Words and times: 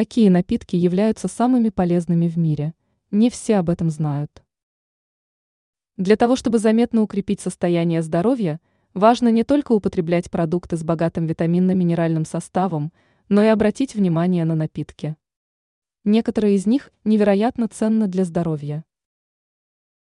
Какие 0.00 0.30
напитки 0.30 0.76
являются 0.76 1.28
самыми 1.28 1.68
полезными 1.68 2.26
в 2.26 2.38
мире? 2.38 2.72
Не 3.10 3.28
все 3.28 3.56
об 3.56 3.68
этом 3.68 3.90
знают. 3.90 4.42
Для 5.98 6.16
того, 6.16 6.36
чтобы 6.36 6.58
заметно 6.58 7.02
укрепить 7.02 7.42
состояние 7.42 8.00
здоровья, 8.00 8.62
важно 8.94 9.28
не 9.28 9.44
только 9.44 9.72
употреблять 9.72 10.30
продукты 10.30 10.78
с 10.78 10.82
богатым 10.82 11.26
витаминно-минеральным 11.26 12.24
составом, 12.24 12.94
но 13.28 13.42
и 13.42 13.48
обратить 13.48 13.94
внимание 13.94 14.46
на 14.46 14.54
напитки. 14.54 15.18
Некоторые 16.04 16.54
из 16.54 16.64
них 16.64 16.90
невероятно 17.04 17.68
ценны 17.68 18.06
для 18.06 18.24
здоровья. 18.24 18.86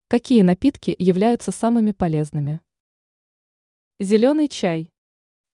Какие 0.08 0.42
напитки 0.42 0.96
являются 0.98 1.52
самыми 1.52 1.92
полезными? 1.92 2.60
Зеленый 4.00 4.48
чай. 4.48 4.92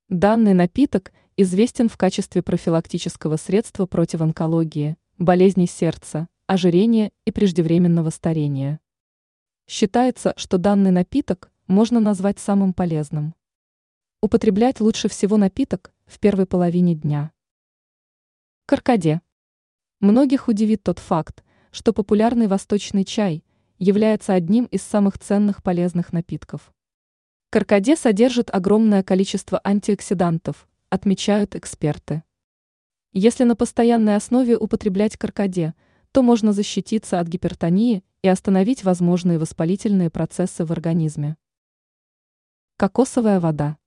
Данный 0.08 0.54
напиток 0.54 1.12
известен 1.42 1.90
в 1.90 1.98
качестве 1.98 2.42
профилактического 2.42 3.38
средства 3.38 3.86
против 3.86 4.22
онкологии, 4.22 4.98
болезней 5.18 5.68
сердца, 5.68 6.28
ожирения 6.48 7.12
и 7.26 7.32
преждевременного 7.32 8.10
старения. 8.10 8.80
Считается, 9.68 10.34
что 10.38 10.58
данный 10.58 10.92
напиток 10.92 11.52
можно 11.68 12.00
назвать 12.00 12.40
самым 12.40 12.74
полезным. 12.74 13.34
Употреблять 14.22 14.80
лучше 14.82 15.08
всего 15.08 15.38
напиток 15.38 15.94
в 16.06 16.20
первой 16.20 16.46
половине 16.46 16.96
дня. 16.96 17.32
Каркаде. 18.66 19.22
Многих 20.00 20.48
удивит 20.48 20.84
тот 20.84 21.00
факт, 21.00 21.44
что 21.72 21.94
популярный 21.94 22.48
восточный 22.48 23.06
чай 23.06 23.44
является 23.80 24.34
одним 24.34 24.66
из 24.66 24.82
самых 24.82 25.18
ценных 25.18 25.64
полезных 25.64 26.14
напитков. 26.14 26.74
Каркаде 27.50 27.96
содержит 27.96 28.50
огромное 28.54 29.04
количество 29.04 29.60
антиоксидантов, 29.64 30.68
отмечают 30.92 31.56
эксперты. 31.56 32.22
Если 33.14 33.46
на 33.46 33.56
постоянной 33.56 34.18
основе 34.18 34.58
употреблять 34.58 35.16
каркаде, 35.16 35.74
то 36.12 36.22
можно 36.22 36.52
защититься 36.52 37.22
от 37.22 37.30
гипертонии 37.30 38.04
и 38.22 38.28
остановить 38.28 38.84
возможные 38.84 39.40
воспалительные 39.40 40.10
процессы 40.10 40.66
в 40.66 40.72
организме. 40.74 41.38
Кокосовая 42.76 43.40
вода. 43.40 43.78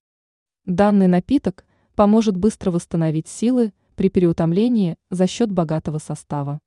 Данный 0.65 1.07
напиток 1.07 1.67
поможет 1.95 2.39
быстро 2.39 2.71
восстановить 2.71 3.29
силы 3.29 3.75
при 3.97 4.09
переутомлении 4.09 4.97
за 5.11 5.27
счет 5.27 5.53
богатого 5.53 5.99
состава. 5.99 6.59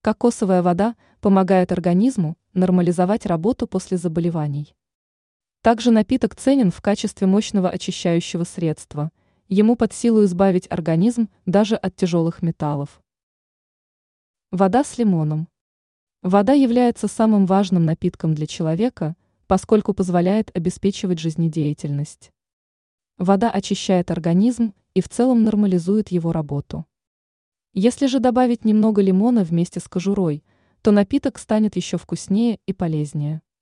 Кокосовая 0.00 0.62
вода 0.62 0.94
помогает 1.20 1.72
организму 1.72 2.38
нормализовать 2.54 3.26
работу 3.26 3.66
после 3.66 3.96
заболеваний. 3.96 4.76
Также 5.62 5.90
напиток 5.90 6.36
ценен 6.36 6.70
в 6.70 6.80
качестве 6.80 7.26
мощного 7.26 7.68
очищающего 7.68 8.44
средства– 8.44 9.10
ему 9.48 9.76
под 9.76 9.92
силу 9.92 10.24
избавить 10.24 10.66
организм 10.70 11.28
даже 11.44 11.76
от 11.76 11.94
тяжелых 11.96 12.42
металлов. 12.42 13.00
Вода 14.50 14.84
с 14.84 14.98
лимоном. 14.98 15.48
Вода 16.22 16.52
является 16.52 17.08
самым 17.08 17.46
важным 17.46 17.84
напитком 17.84 18.34
для 18.34 18.46
человека, 18.46 19.16
поскольку 19.46 19.94
позволяет 19.94 20.50
обеспечивать 20.56 21.18
жизнедеятельность. 21.18 22.32
Вода 23.18 23.50
очищает 23.50 24.10
организм 24.10 24.74
и 24.94 25.00
в 25.00 25.08
целом 25.08 25.44
нормализует 25.44 26.08
его 26.08 26.32
работу. 26.32 26.84
Если 27.72 28.06
же 28.06 28.18
добавить 28.18 28.64
немного 28.64 29.02
лимона 29.02 29.44
вместе 29.44 29.80
с 29.80 29.88
кожурой, 29.88 30.42
то 30.82 30.90
напиток 30.90 31.38
станет 31.38 31.76
еще 31.76 31.98
вкуснее 31.98 32.58
и 32.66 32.72
полезнее. 32.72 33.42